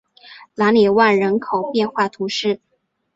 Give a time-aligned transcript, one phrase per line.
[0.55, 2.59] 朗里万人口变化图示